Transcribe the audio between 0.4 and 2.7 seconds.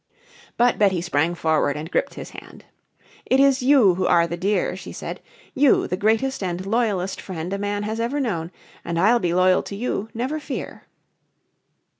But Betty sprang forward and gripped his hand.